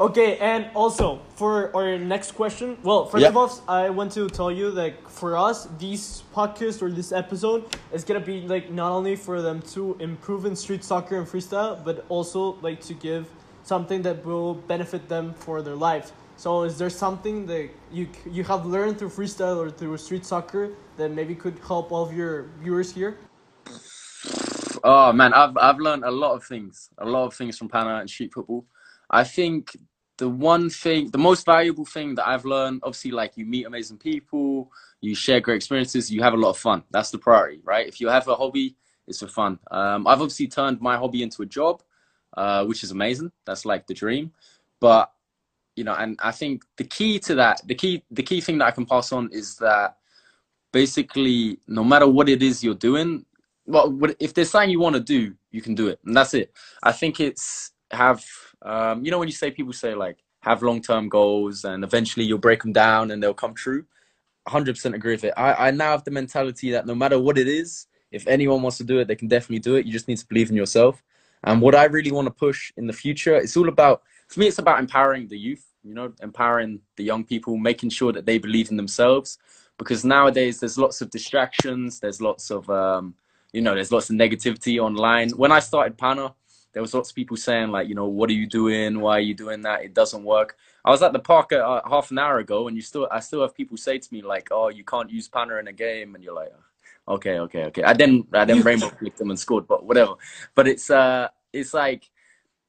Okay, 0.00 0.38
and 0.38 0.70
also 0.74 1.20
for 1.34 1.76
our 1.76 1.98
next 1.98 2.32
question, 2.32 2.78
well, 2.82 3.04
first 3.04 3.26
of 3.26 3.36
all, 3.36 3.52
I 3.68 3.90
want 3.90 4.12
to 4.12 4.30
tell 4.30 4.50
you 4.50 4.70
that 4.70 4.94
for 5.10 5.36
us, 5.36 5.68
this 5.78 6.22
podcast 6.34 6.80
or 6.80 6.90
this 6.90 7.12
episode 7.12 7.66
is 7.92 8.02
gonna 8.02 8.18
be 8.18 8.40
like 8.40 8.70
not 8.70 8.92
only 8.92 9.14
for 9.14 9.42
them 9.42 9.60
to 9.76 9.98
improve 10.00 10.46
in 10.46 10.56
street 10.56 10.84
soccer 10.84 11.18
and 11.18 11.26
freestyle, 11.26 11.84
but 11.84 12.06
also 12.08 12.56
like 12.62 12.80
to 12.88 12.94
give 12.94 13.28
something 13.62 14.00
that 14.00 14.24
will 14.24 14.54
benefit 14.54 15.06
them 15.10 15.34
for 15.34 15.60
their 15.60 15.76
lives. 15.76 16.14
So, 16.38 16.62
is 16.62 16.78
there 16.78 16.88
something 16.88 17.44
that 17.52 17.68
you 17.92 18.08
you 18.24 18.42
have 18.44 18.64
learned 18.64 18.98
through 18.98 19.10
freestyle 19.10 19.58
or 19.58 19.70
through 19.70 19.98
street 19.98 20.24
soccer 20.24 20.70
that 20.96 21.10
maybe 21.10 21.34
could 21.34 21.58
help 21.68 21.92
all 21.92 22.04
of 22.04 22.14
your 22.14 22.48
viewers 22.62 22.90
here? 22.90 23.18
Oh 24.82 25.12
man, 25.12 25.34
I've 25.34 25.58
I've 25.58 25.78
learned 25.78 26.04
a 26.04 26.10
lot 26.10 26.36
of 26.36 26.44
things, 26.44 26.88
a 26.96 27.04
lot 27.04 27.26
of 27.26 27.34
things 27.34 27.58
from 27.58 27.68
Panna 27.68 27.96
and 28.00 28.08
street 28.08 28.32
football. 28.32 28.64
I 29.10 29.24
think 29.24 29.76
the 30.20 30.28
one 30.28 30.68
thing, 30.68 31.10
the 31.10 31.18
most 31.18 31.46
valuable 31.46 31.86
thing 31.86 32.14
that 32.14 32.28
I've 32.28 32.44
learned, 32.44 32.82
obviously, 32.84 33.10
like 33.10 33.38
you 33.38 33.46
meet 33.46 33.64
amazing 33.64 33.96
people, 33.96 34.70
you 35.00 35.14
share 35.14 35.40
great 35.40 35.56
experiences, 35.56 36.10
you 36.10 36.22
have 36.22 36.34
a 36.34 36.36
lot 36.36 36.50
of 36.50 36.58
fun. 36.58 36.84
That's 36.90 37.10
the 37.10 37.16
priority, 37.16 37.62
right? 37.64 37.88
If 37.88 38.02
you 38.02 38.08
have 38.08 38.28
a 38.28 38.34
hobby, 38.34 38.76
it's 39.08 39.20
for 39.20 39.28
fun. 39.28 39.58
Um, 39.70 40.06
I've 40.06 40.20
obviously 40.20 40.46
turned 40.46 40.78
my 40.82 40.98
hobby 40.98 41.22
into 41.22 41.40
a 41.40 41.46
job, 41.46 41.82
uh, 42.36 42.66
which 42.66 42.84
is 42.84 42.90
amazing. 42.90 43.32
That's 43.46 43.64
like 43.64 43.86
the 43.86 43.94
dream. 43.94 44.32
But 44.78 45.10
you 45.74 45.84
know, 45.84 45.94
and 45.94 46.18
I 46.22 46.32
think 46.32 46.64
the 46.76 46.84
key 46.84 47.18
to 47.20 47.34
that, 47.36 47.62
the 47.64 47.74
key, 47.74 48.04
the 48.10 48.22
key 48.22 48.42
thing 48.42 48.58
that 48.58 48.66
I 48.66 48.72
can 48.72 48.84
pass 48.84 49.12
on 49.12 49.30
is 49.32 49.56
that 49.56 49.96
basically, 50.70 51.60
no 51.66 51.82
matter 51.82 52.06
what 52.06 52.28
it 52.28 52.42
is 52.42 52.62
you're 52.62 52.74
doing, 52.74 53.24
well, 53.64 53.98
if 54.18 54.34
there's 54.34 54.50
something 54.50 54.68
you 54.68 54.80
want 54.80 54.96
to 54.96 55.00
do, 55.00 55.34
you 55.50 55.62
can 55.62 55.74
do 55.74 55.88
it, 55.88 55.98
and 56.04 56.14
that's 56.14 56.34
it. 56.34 56.52
I 56.82 56.92
think 56.92 57.20
it's 57.20 57.72
have 57.90 58.22
um, 58.62 59.04
you 59.04 59.10
know 59.10 59.18
when 59.18 59.28
you 59.28 59.34
say 59.34 59.50
people 59.50 59.72
say 59.72 59.94
like 59.94 60.18
have 60.40 60.62
long 60.62 60.80
term 60.80 61.08
goals 61.08 61.64
and 61.64 61.84
eventually 61.84 62.24
you'll 62.24 62.38
break 62.38 62.62
them 62.62 62.72
down 62.72 63.10
and 63.10 63.22
they'll 63.22 63.34
come 63.34 63.54
true. 63.54 63.84
100% 64.48 64.94
agree 64.94 65.12
with 65.12 65.24
it. 65.24 65.34
I, 65.36 65.68
I 65.68 65.70
now 65.70 65.90
have 65.90 66.04
the 66.04 66.10
mentality 66.10 66.70
that 66.72 66.86
no 66.86 66.94
matter 66.94 67.20
what 67.20 67.38
it 67.38 67.46
is, 67.46 67.86
if 68.10 68.26
anyone 68.26 68.62
wants 68.62 68.78
to 68.78 68.84
do 68.84 68.98
it, 68.98 69.06
they 69.06 69.14
can 69.14 69.28
definitely 69.28 69.60
do 69.60 69.76
it. 69.76 69.86
You 69.86 69.92
just 69.92 70.08
need 70.08 70.18
to 70.18 70.26
believe 70.26 70.50
in 70.50 70.56
yourself. 70.56 71.02
And 71.44 71.60
what 71.60 71.74
I 71.74 71.84
really 71.84 72.10
want 72.10 72.26
to 72.26 72.32
push 72.32 72.72
in 72.76 72.86
the 72.86 72.92
future, 72.92 73.36
it's 73.36 73.56
all 73.56 73.68
about, 73.68 74.02
for 74.28 74.40
me, 74.40 74.48
it's 74.48 74.58
about 74.58 74.78
empowering 74.78 75.28
the 75.28 75.38
youth, 75.38 75.64
you 75.84 75.94
know, 75.94 76.12
empowering 76.22 76.80
the 76.96 77.04
young 77.04 77.24
people, 77.24 77.56
making 77.56 77.90
sure 77.90 78.12
that 78.12 78.26
they 78.26 78.38
believe 78.38 78.70
in 78.70 78.76
themselves. 78.76 79.38
Because 79.78 80.04
nowadays 80.04 80.60
there's 80.60 80.76
lots 80.76 81.00
of 81.00 81.10
distractions, 81.10 82.00
there's 82.00 82.20
lots 82.20 82.50
of, 82.50 82.68
um, 82.68 83.14
you 83.52 83.62
know, 83.62 83.74
there's 83.74 83.92
lots 83.92 84.10
of 84.10 84.16
negativity 84.16 84.78
online. 84.78 85.30
When 85.30 85.52
I 85.52 85.60
started 85.60 85.96
Panna, 85.96 86.34
there 86.72 86.82
was 86.82 86.94
lots 86.94 87.10
of 87.10 87.16
people 87.16 87.36
saying 87.36 87.70
like, 87.70 87.88
you 87.88 87.94
know, 87.94 88.06
what 88.06 88.30
are 88.30 88.34
you 88.34 88.46
doing? 88.46 89.00
Why 89.00 89.16
are 89.18 89.20
you 89.20 89.34
doing 89.34 89.62
that? 89.62 89.82
It 89.82 89.94
doesn't 89.94 90.22
work. 90.24 90.56
I 90.84 90.90
was 90.90 91.02
at 91.02 91.12
the 91.12 91.18
park 91.18 91.52
uh, 91.52 91.80
half 91.88 92.10
an 92.10 92.18
hour 92.18 92.38
ago, 92.38 92.68
and 92.68 92.76
you 92.76 92.82
still, 92.82 93.08
I 93.10 93.20
still 93.20 93.42
have 93.42 93.54
people 93.54 93.76
say 93.76 93.98
to 93.98 94.08
me 94.12 94.22
like, 94.22 94.48
oh, 94.50 94.68
you 94.68 94.84
can't 94.84 95.10
use 95.10 95.28
Panna 95.28 95.56
in 95.56 95.68
a 95.68 95.72
game, 95.72 96.14
and 96.14 96.24
you're 96.24 96.34
like, 96.34 96.52
okay, 97.08 97.38
okay, 97.40 97.64
okay. 97.64 97.82
I 97.82 97.92
didn't, 97.92 98.28
I 98.32 98.44
didn't 98.44 98.64
rainbow 98.64 98.88
flick 98.98 99.16
them 99.16 99.30
and 99.30 99.38
scored, 99.38 99.66
but 99.66 99.84
whatever. 99.84 100.14
But 100.54 100.68
it's, 100.68 100.90
uh, 100.90 101.28
it's 101.52 101.74
like 101.74 102.08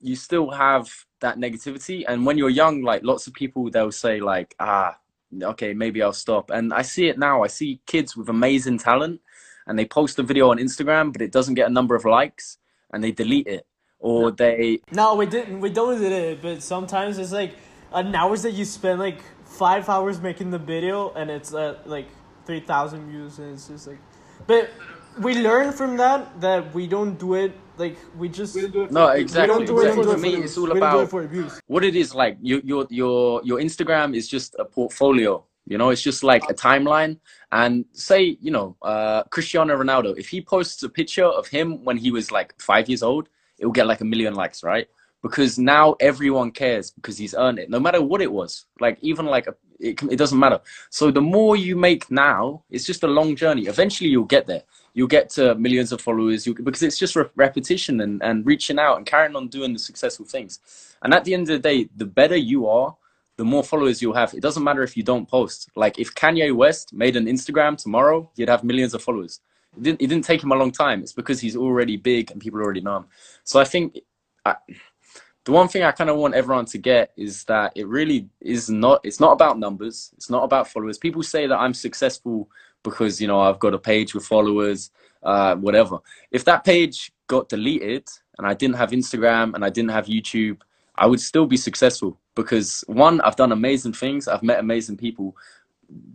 you 0.02 0.16
still 0.16 0.50
have 0.50 0.90
that 1.20 1.38
negativity, 1.38 2.04
and 2.08 2.26
when 2.26 2.38
you're 2.38 2.50
young, 2.50 2.82
like 2.82 3.04
lots 3.04 3.28
of 3.28 3.34
people, 3.34 3.70
they'll 3.70 3.92
say 3.92 4.20
like, 4.20 4.56
ah, 4.60 4.98
okay, 5.42 5.74
maybe 5.74 6.02
I'll 6.02 6.12
stop. 6.12 6.50
And 6.50 6.74
I 6.74 6.82
see 6.82 7.08
it 7.08 7.18
now. 7.18 7.44
I 7.44 7.48
see 7.48 7.82
kids 7.86 8.18
with 8.18 8.30
amazing 8.30 8.80
talent, 8.80 9.22
and 9.68 9.78
they 9.78 9.86
post 9.86 10.20
a 10.20 10.24
video 10.24 10.50
on 10.50 10.58
Instagram, 10.58 11.14
but 11.14 11.22
it 11.22 11.32
doesn't 11.32 11.54
get 11.54 11.70
a 11.70 11.74
number 11.74 11.96
of 11.96 12.04
likes, 12.04 12.58
and 12.92 13.04
they 13.04 13.12
delete 13.12 13.48
it, 13.48 13.66
or 14.02 14.24
no. 14.24 14.32
they. 14.32 14.80
No, 14.92 15.16
we 15.16 15.26
didn't. 15.26 15.62
We 15.62 15.70
don't 15.70 15.96
delete 15.96 16.12
it, 16.12 16.42
but 16.42 16.62
sometimes 16.62 17.18
it's 17.18 17.32
like 17.32 17.56
an 17.94 18.14
hours 18.14 18.44
that 18.44 18.52
you 18.52 18.66
spend 18.66 19.00
like 19.00 19.22
five 19.46 19.88
hours 19.88 20.20
making 20.20 20.52
the 20.52 20.60
video, 20.60 21.12
and 21.14 21.32
it's 21.32 21.54
uh, 21.54 21.78
like 21.86 22.08
three 22.46 22.60
thousand 22.60 23.10
views, 23.10 23.40
and 23.40 23.54
it's 23.54 23.68
just 23.68 23.88
like 23.88 24.00
but 24.48 24.70
we 25.20 25.36
learn 25.36 25.72
from 25.72 25.98
that 25.98 26.40
that 26.42 26.74
we 26.74 26.88
don't 26.88 27.20
do 27.20 27.36
it 27.36 27.54
like 27.78 27.98
we 28.18 28.30
just 28.30 28.56
we 28.56 28.62
no 28.90 29.08
exactly. 29.10 29.60
We 29.60 29.66
don't 29.66 29.66
do 29.66 29.80
exactly. 29.80 30.04
it 30.04 30.14
for, 30.14 30.18
me, 30.18 30.36
it's 30.36 30.58
all 30.58 30.72
about 30.72 31.14
it 31.14 31.62
what 31.68 31.84
it 31.84 31.96
is 31.96 32.14
like. 32.16 32.38
Your 32.42 32.60
your 32.64 32.88
your 32.90 33.42
your 33.44 33.60
Instagram 33.60 34.16
is 34.16 34.28
just 34.28 34.56
a 34.60 34.66
portfolio. 34.66 35.44
You 35.68 35.78
know, 35.78 35.90
it's 35.90 36.02
just 36.02 36.24
like 36.24 36.44
a 36.50 36.54
timeline. 36.54 37.20
And 37.52 37.86
say, 37.94 38.38
you 38.42 38.52
know, 38.52 38.76
uh, 38.82 39.24
Cristiano 39.24 39.78
Ronaldo, 39.78 40.18
if 40.18 40.28
he 40.30 40.42
posts 40.42 40.82
a 40.84 40.90
picture 40.90 41.26
of 41.26 41.48
him 41.48 41.84
when 41.84 41.98
he 41.98 42.12
was 42.12 42.32
like 42.32 42.60
five 42.60 42.90
years 42.90 43.04
old, 43.04 43.30
it 43.62 43.66
will 43.66 43.72
get 43.72 43.88
like 43.88 44.02
a 44.02 44.06
million 44.06 44.34
likes, 44.34 44.64
right? 44.64 44.88
Because 45.22 45.60
now 45.60 45.96
everyone 46.00 46.52
cares 46.52 46.90
because 46.92 47.18
he's 47.18 47.36
earned 47.36 47.60
it, 47.60 47.70
no 47.70 47.80
matter 47.80 48.02
what 48.02 48.22
it 48.22 48.32
was. 48.32 48.66
Like 48.80 48.98
even 49.02 49.28
like 49.28 49.48
a 49.48 49.56
it, 49.80 50.02
it 50.04 50.18
doesn't 50.18 50.38
matter. 50.38 50.60
So 50.90 51.12
the 51.12 51.22
more 51.22 51.56
you 51.56 51.76
make 51.76 52.10
now, 52.12 52.64
it's 52.70 52.86
just 52.86 53.04
a 53.04 53.08
long 53.08 53.36
journey. 53.36 53.68
Eventually, 53.68 54.10
you'll 54.10 54.26
get 54.26 54.48
there. 54.48 54.64
You'll 54.94 55.08
get 55.08 55.30
to 55.32 55.56
millions 55.56 55.92
of 55.92 56.02
followers 56.02 56.46
you, 56.46 56.54
because 56.54 56.84
it's 56.84 57.00
just 57.00 57.16
re- 57.16 57.26
repetition 57.36 58.02
and, 58.02 58.22
and 58.22 58.46
reaching 58.46 58.78
out 58.78 58.98
and 58.98 59.06
carrying 59.06 59.36
on 59.36 59.48
doing 59.48 59.74
the 59.74 59.80
successful 59.80 60.26
things. 60.26 60.60
And 61.02 61.14
at 61.14 61.24
the 61.24 61.34
end 61.34 61.44
of 61.44 61.48
the 61.48 61.60
day, 61.60 61.90
the 61.96 62.06
better 62.06 62.36
you 62.36 62.68
are, 62.68 62.96
the 63.38 63.46
more 63.46 63.64
followers 63.64 64.02
you'll 64.02 64.14
have. 64.14 64.34
It 64.34 64.42
doesn't 64.42 64.64
matter 64.64 64.84
if 64.84 64.96
you 64.98 65.04
don't 65.04 65.28
post. 65.28 65.70
Like 65.76 65.98
if 65.98 66.14
Kanye 66.14 66.54
West 66.54 66.94
made 66.94 67.16
an 67.16 67.26
Instagram 67.26 67.78
tomorrow, 67.78 68.30
he'd 68.36 68.50
have 68.50 68.64
millions 68.64 68.94
of 68.94 69.02
followers. 69.02 69.40
It 69.78 69.84
didn't, 69.84 70.02
it 70.02 70.08
didn't 70.08 70.26
take 70.26 70.44
him 70.44 70.52
a 70.52 70.56
long 70.56 70.72
time. 70.72 71.02
It's 71.02 71.14
because 71.14 71.40
he's 71.40 71.56
already 71.56 71.98
big 71.98 72.32
and 72.32 72.42
people 72.42 72.60
already 72.60 72.82
know 72.82 72.98
him. 72.98 73.06
So 73.44 73.60
I 73.60 73.64
think 73.64 74.00
I, 74.46 74.56
the 75.46 75.52
one 75.52 75.68
thing 75.68 75.84
I 75.84 75.92
kind 75.92 76.10
of 76.10 76.18
want 76.18 76.36
everyone 76.36 76.66
to 76.66 76.78
get 76.78 77.14
is 77.18 77.44
that 77.46 77.72
it 77.76 77.88
really 77.88 78.30
is 78.42 78.70
not. 78.70 79.02
It's 79.04 79.20
not 79.20 79.32
about 79.32 79.58
numbers. 79.58 80.12
It's 80.16 80.30
not 80.30 80.44
about 80.44 80.68
followers. 80.68 80.98
People 80.98 81.24
say 81.24 81.48
that 81.48 81.58
I'm 81.58 81.74
successful 81.74 82.50
because 82.84 83.20
you 83.20 83.28
know 83.28 83.40
I've 83.40 83.60
got 83.60 83.74
a 83.74 83.80
page 83.80 84.14
with 84.14 84.26
followers, 84.26 84.92
uh, 85.24 85.56
whatever. 85.56 85.98
If 86.32 86.46
that 86.46 86.64
page 86.64 87.12
got 87.28 87.50
deleted 87.50 88.08
and 88.38 88.46
I 88.46 88.54
didn't 88.54 88.76
have 88.76 88.92
Instagram 88.92 89.56
and 89.56 89.66
I 89.66 89.70
didn't 89.70 89.92
have 89.92 90.06
YouTube, 90.06 90.60
I 90.96 91.08
would 91.08 91.20
still 91.20 91.48
be 91.48 91.58
successful 91.58 92.20
because 92.36 92.84
one, 92.88 93.22
I've 93.22 93.36
done 93.36 93.52
amazing 93.52 93.94
things. 93.94 94.28
I've 94.28 94.44
met 94.44 94.60
amazing 94.60 94.98
people. 94.98 95.36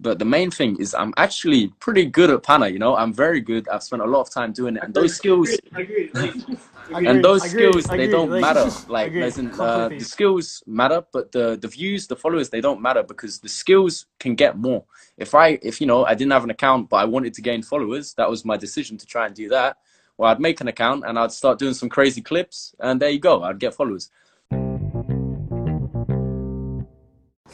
But 0.01 0.19
the 0.19 0.25
main 0.25 0.51
thing 0.51 0.77
is 0.81 0.95
I'm 0.95 1.13
actually 1.17 1.69
pretty 1.81 2.07
good 2.07 2.31
at 2.31 2.43
Panna, 2.43 2.69
you 2.69 2.79
know. 2.79 2.97
I'm 2.97 3.13
very 3.13 3.41
good. 3.41 3.69
I've 3.69 3.83
spent 3.83 4.03
a 4.03 4.07
lot 4.07 4.21
of 4.21 4.31
time 4.31 4.53
doing 4.53 4.77
it. 4.77 4.83
And 4.83 4.95
those 4.95 5.17
skills 5.17 5.51
I 5.75 5.81
agree. 5.81 6.11
I 6.95 7.01
and 7.01 7.25
those 7.25 7.43
skills 7.43 7.85
they 7.85 8.07
don't 8.07 8.31
like, 8.31 8.41
matter 8.41 8.71
like 8.89 9.13
in, 9.13 9.51
uh, 9.61 9.89
the 9.89 10.01
skills 10.01 10.63
matter 10.67 11.05
but 11.13 11.33
the 11.33 11.57
the 11.61 11.69
views 11.69 12.07
the 12.07 12.17
followers 12.17 12.51
they 12.51 12.61
don't 12.61 12.81
matter 12.81 13.03
because 13.03 13.41
the 13.41 13.49
skills 13.49 14.07
can 14.19 14.35
get 14.35 14.57
more 14.57 14.85
if 15.17 15.35
i 15.35 15.59
if 15.63 15.81
you 15.81 15.87
know 15.87 16.05
i 16.05 16.15
didn't 16.15 16.33
have 16.33 16.45
an 16.45 16.51
account 16.51 16.89
but 16.89 16.99
i 16.99 17.05
wanted 17.05 17.35
to 17.35 17.43
gain 17.43 17.63
followers 17.63 18.15
that 18.15 18.29
was 18.29 18.45
my 18.45 18.57
decision 18.57 18.97
to 18.97 19.07
try 19.07 19.27
and 19.27 19.35
do 19.35 19.49
that 19.49 19.79
well 20.17 20.31
i'd 20.31 20.41
make 20.41 20.61
an 20.61 20.69
account 20.69 21.05
and 21.07 21.19
i'd 21.19 21.33
start 21.33 21.59
doing 21.59 21.75
some 21.75 21.89
crazy 21.89 22.21
clips 22.21 22.75
and 22.81 23.01
there 23.01 23.11
you 23.11 23.19
go 23.19 23.43
i'd 23.43 23.59
get 23.59 23.75
followers 23.75 24.11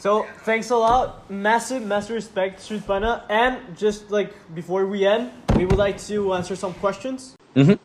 so 0.03 0.11
thanks 0.47 0.69
a 0.69 0.79
lot 0.87 1.29
massive 1.29 1.81
massive 1.93 2.15
respect 2.21 2.59
Street 2.59 2.85
Panna 2.85 3.13
and 3.29 3.55
just 3.83 4.11
like 4.17 4.31
before 4.59 4.83
we 4.93 4.99
end 5.15 5.31
we 5.57 5.63
would 5.67 5.81
like 5.87 5.97
to 6.11 6.33
answer 6.33 6.55
some 6.63 6.73
questions 6.85 7.35
mm-hmm. 7.55 7.77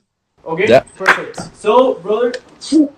Okay. 0.48 0.68
Yeah. 0.68 0.80
Perfect. 0.96 1.56
So, 1.56 1.94
brother. 1.94 2.32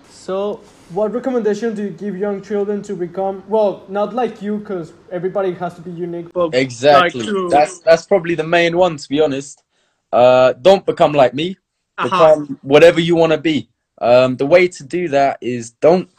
So, 0.09 0.61
what 0.89 1.13
recommendation 1.13 1.75
do 1.75 1.83
you 1.83 1.89
give 1.89 2.17
young 2.17 2.41
children 2.41 2.81
to 2.83 2.95
become? 2.95 3.43
Well, 3.47 3.83
not 3.89 4.13
like 4.13 4.41
you, 4.41 4.57
because 4.59 4.93
everybody 5.11 5.53
has 5.55 5.73
to 5.75 5.81
be 5.81 5.91
unique. 5.91 6.31
But 6.31 6.55
exactly. 6.55 7.25
Like 7.25 7.51
that's 7.51 7.79
that's 7.79 8.05
probably 8.05 8.35
the 8.35 8.45
main 8.45 8.77
one, 8.77 8.95
to 8.97 9.09
be 9.09 9.19
honest. 9.19 9.63
Uh, 10.13 10.53
don't 10.53 10.85
become 10.85 11.11
like 11.11 11.33
me. 11.33 11.57
Uh-huh. 11.97 12.07
Become 12.07 12.59
whatever 12.61 13.01
you 13.01 13.15
want 13.15 13.33
to 13.33 13.37
be. 13.37 13.69
Um, 13.99 14.37
the 14.37 14.45
way 14.45 14.67
to 14.67 14.83
do 14.83 15.09
that 15.09 15.37
is 15.41 15.71
don't 15.71 16.09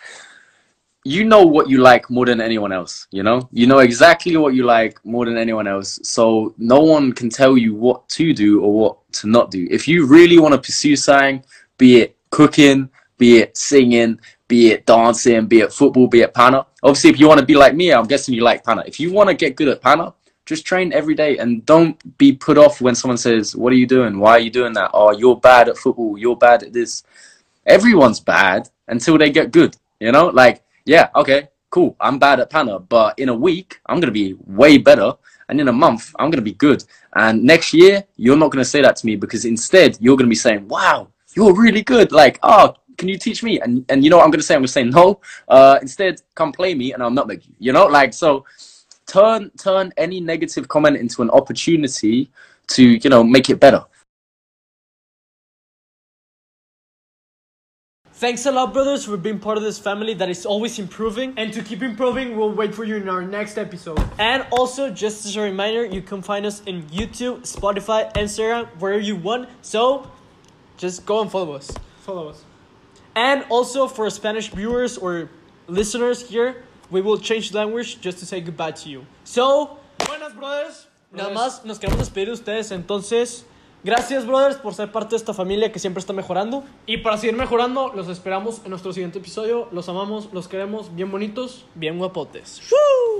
you 1.04 1.24
know 1.24 1.44
what 1.44 1.68
you 1.68 1.78
like 1.78 2.08
more 2.10 2.26
than 2.26 2.40
anyone 2.40 2.72
else 2.72 3.08
you 3.10 3.22
know? 3.22 3.48
You 3.52 3.66
know 3.66 3.80
exactly 3.80 4.36
what 4.36 4.54
you 4.54 4.64
like 4.64 5.04
more 5.04 5.24
than 5.24 5.36
anyone 5.36 5.66
else 5.66 5.98
so 6.02 6.54
no 6.58 6.80
one 6.80 7.12
can 7.12 7.28
tell 7.28 7.56
you 7.56 7.74
what 7.74 8.08
to 8.10 8.32
do 8.32 8.62
or 8.62 8.72
what 8.72 9.12
to 9.14 9.26
not 9.26 9.50
do. 9.50 9.66
If 9.70 9.88
you 9.88 10.06
really 10.06 10.38
want 10.38 10.54
to 10.54 10.60
pursue 10.60 10.96
something 10.96 11.44
be 11.78 12.00
it 12.02 12.16
cooking 12.30 12.88
be 13.18 13.38
it 13.38 13.56
singing 13.56 14.18
be 14.48 14.70
it 14.70 14.86
dancing 14.86 15.46
be 15.46 15.60
it 15.60 15.72
football 15.72 16.06
be 16.06 16.20
it 16.20 16.32
panna 16.34 16.66
obviously 16.82 17.10
if 17.10 17.18
you 17.18 17.28
want 17.28 17.40
to 17.40 17.46
be 17.46 17.54
like 17.54 17.74
me 17.74 17.92
i'm 17.92 18.06
guessing 18.06 18.34
you 18.34 18.42
like 18.42 18.64
panna. 18.64 18.82
If 18.86 18.98
you 19.00 19.12
want 19.12 19.28
to 19.28 19.34
get 19.34 19.56
good 19.56 19.68
at 19.68 19.82
panna 19.82 20.14
just 20.46 20.64
train 20.64 20.92
every 20.92 21.14
day 21.14 21.38
and 21.38 21.64
don't 21.66 21.96
be 22.18 22.32
put 22.32 22.58
off 22.58 22.80
when 22.80 22.94
someone 22.94 23.18
says 23.18 23.54
what 23.56 23.72
are 23.72 23.76
you 23.76 23.86
doing? 23.86 24.18
Why 24.18 24.32
are 24.32 24.40
you 24.40 24.50
doing 24.50 24.72
that? 24.74 24.90
Oh 24.94 25.10
you're 25.10 25.36
bad 25.36 25.68
at 25.68 25.76
football. 25.76 26.16
You're 26.18 26.36
bad 26.36 26.62
at 26.62 26.72
this. 26.72 27.02
Everyone's 27.66 28.20
bad 28.20 28.68
until 28.88 29.18
they 29.18 29.30
get 29.30 29.50
good 29.50 29.76
you 30.02 30.12
know? 30.12 30.26
Like 30.26 30.62
yeah, 30.84 31.08
okay, 31.14 31.48
cool. 31.70 31.96
I'm 32.00 32.18
bad 32.18 32.40
at 32.40 32.50
Panna, 32.50 32.78
but 32.78 33.18
in 33.18 33.28
a 33.28 33.34
week, 33.34 33.80
I'm 33.86 34.00
going 34.00 34.12
to 34.12 34.12
be 34.12 34.36
way 34.46 34.78
better. 34.78 35.14
And 35.48 35.60
in 35.60 35.68
a 35.68 35.72
month, 35.72 36.14
I'm 36.18 36.30
going 36.30 36.38
to 36.38 36.50
be 36.50 36.54
good. 36.54 36.84
And 37.14 37.42
next 37.44 37.74
year, 37.74 38.04
you're 38.16 38.36
not 38.36 38.52
going 38.52 38.64
to 38.64 38.68
say 38.68 38.80
that 38.82 38.96
to 38.96 39.06
me 39.06 39.16
because 39.16 39.44
instead, 39.44 39.98
you're 40.00 40.16
going 40.16 40.26
to 40.26 40.30
be 40.30 40.36
saying, 40.36 40.66
wow, 40.68 41.08
you're 41.34 41.54
really 41.54 41.82
good. 41.82 42.10
Like, 42.12 42.38
oh, 42.42 42.74
can 42.96 43.08
you 43.08 43.18
teach 43.18 43.42
me? 43.42 43.60
And, 43.60 43.84
and 43.88 44.02
you 44.04 44.10
know 44.10 44.18
what 44.18 44.24
I'm 44.24 44.30
going 44.30 44.40
to 44.40 44.46
say? 44.46 44.54
I'm 44.54 44.60
going 44.60 44.66
to 44.66 44.72
say, 44.72 44.84
no. 44.84 45.20
Uh, 45.48 45.78
instead, 45.82 46.22
come 46.34 46.52
play 46.52 46.74
me 46.74 46.92
and 46.92 47.02
I'll 47.02 47.10
not 47.10 47.26
make 47.26 47.46
you. 47.46 47.54
You 47.58 47.72
know, 47.72 47.86
like, 47.86 48.14
so 48.14 48.44
turn, 49.06 49.50
turn 49.58 49.92
any 49.96 50.20
negative 50.20 50.68
comment 50.68 50.96
into 50.96 51.22
an 51.22 51.30
opportunity 51.30 52.30
to, 52.68 52.82
you 52.82 53.10
know, 53.10 53.22
make 53.22 53.50
it 53.50 53.60
better. 53.60 53.84
Thanks 58.22 58.46
a 58.46 58.52
lot, 58.52 58.72
brothers, 58.72 59.04
for 59.04 59.16
being 59.16 59.40
part 59.40 59.58
of 59.58 59.64
this 59.64 59.80
family 59.80 60.14
that 60.14 60.30
is 60.30 60.46
always 60.46 60.78
improving. 60.78 61.34
And 61.36 61.52
to 61.54 61.60
keep 61.60 61.82
improving, 61.82 62.36
we'll 62.36 62.52
wait 62.52 62.72
for 62.72 62.84
you 62.84 62.94
in 62.94 63.08
our 63.08 63.20
next 63.20 63.58
episode. 63.58 63.98
And 64.16 64.46
also, 64.52 64.90
just 64.90 65.26
as 65.26 65.34
a 65.34 65.40
reminder, 65.40 65.84
you 65.84 66.02
can 66.02 66.22
find 66.22 66.46
us 66.46 66.62
in 66.66 66.84
YouTube, 66.84 67.40
Spotify, 67.40 68.12
Instagram, 68.12 68.68
wherever 68.78 69.02
you 69.02 69.16
want. 69.16 69.48
So, 69.62 70.08
just 70.76 71.04
go 71.04 71.20
and 71.20 71.32
follow 71.32 71.54
us. 71.54 71.72
Follow 72.02 72.28
us. 72.28 72.44
And 73.16 73.44
also, 73.48 73.88
for 73.88 74.08
Spanish 74.08 74.50
viewers 74.50 74.96
or 74.96 75.28
listeners 75.66 76.22
here, 76.28 76.62
we 76.92 77.00
will 77.00 77.18
change 77.18 77.52
language 77.52 78.00
just 78.00 78.18
to 78.20 78.24
say 78.24 78.40
goodbye 78.40 78.70
to 78.70 78.88
you. 78.88 79.04
So, 79.24 79.80
buenas, 79.98 80.32
brothers. 80.32 80.86
Nada 81.12 81.34
más 81.34 81.64
nos 81.64 81.80
queremos 81.80 81.98
despedir 81.98 82.26
de 82.26 82.34
ustedes. 82.34 82.70
Entonces. 82.70 83.42
Gracias, 83.84 84.26
brothers, 84.26 84.56
por 84.56 84.74
ser 84.74 84.92
parte 84.92 85.10
de 85.10 85.16
esta 85.16 85.34
familia 85.34 85.72
que 85.72 85.80
siempre 85.80 85.98
está 85.98 86.12
mejorando. 86.12 86.62
Y 86.86 86.98
para 86.98 87.16
seguir 87.16 87.36
mejorando, 87.36 87.92
los 87.92 88.08
esperamos 88.08 88.60
en 88.64 88.70
nuestro 88.70 88.92
siguiente 88.92 89.18
episodio. 89.18 89.68
Los 89.72 89.88
amamos, 89.88 90.28
los 90.32 90.46
queremos, 90.46 90.94
bien 90.94 91.10
bonitos, 91.10 91.64
bien 91.74 91.98
guapotes. 91.98 92.62
¡Woo! 92.70 93.11